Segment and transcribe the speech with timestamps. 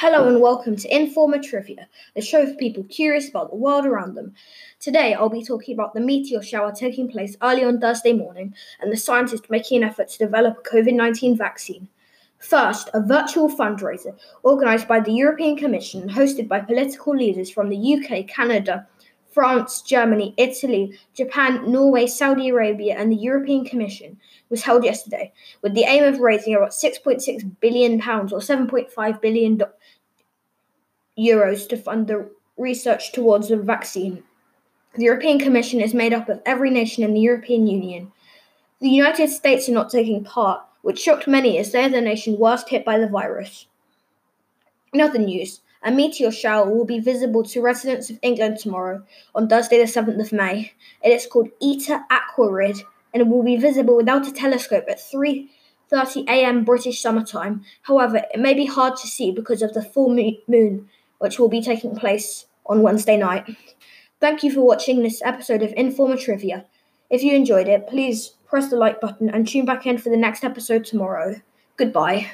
[0.00, 4.14] Hello and welcome to Informa Trivia, the show for people curious about the world around
[4.14, 4.34] them.
[4.78, 8.92] Today I'll be talking about the meteor shower taking place early on Thursday morning and
[8.92, 11.88] the scientists making an effort to develop a COVID 19 vaccine.
[12.38, 14.14] First, a virtual fundraiser
[14.44, 18.86] organised by the European Commission and hosted by political leaders from the UK, Canada,
[19.36, 25.30] France, Germany, Italy, Japan, Norway, Saudi Arabia, and the European Commission was held yesterday
[25.60, 29.60] with the aim of raising about 6.6 billion pounds or 7.5 billion
[31.18, 34.22] euros to fund the research towards a vaccine.
[34.94, 38.12] The European Commission is made up of every nation in the European Union.
[38.80, 42.38] The United States are not taking part, which shocked many as they are the nation
[42.38, 43.66] worst hit by the virus.
[44.94, 49.02] In other news, a meteor shower will be visible to residents of England tomorrow,
[49.36, 50.72] on Thursday, the 7th of May.
[51.02, 52.82] It is called Eta Aquarid
[53.14, 56.64] and it will be visible without a telescope at 3:30 a.m.
[56.64, 57.62] British Summer Time.
[57.82, 60.12] However, it may be hard to see because of the full
[60.48, 63.44] moon, which will be taking place on Wednesday night.
[64.20, 66.64] Thank you for watching this episode of Informa Trivia.
[67.10, 70.16] If you enjoyed it, please press the like button and tune back in for the
[70.16, 71.40] next episode tomorrow.
[71.76, 72.30] Goodbye.